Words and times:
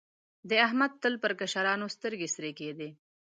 احمد 0.67 0.91
تل 1.01 1.13
پر 1.23 1.31
کشرانو 1.39 1.87
سترګې 1.95 2.27
سرې 2.35 2.51
کېدې. 2.59 2.89